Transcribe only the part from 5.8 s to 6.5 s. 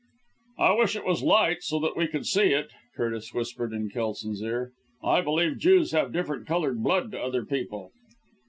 have different